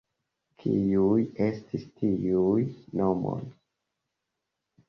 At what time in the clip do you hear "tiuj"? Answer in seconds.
1.99-2.65